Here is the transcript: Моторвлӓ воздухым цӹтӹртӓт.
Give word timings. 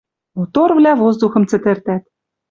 Моторвлӓ 0.35 0.93
воздухым 1.01 1.43
цӹтӹртӓт. 1.49 2.03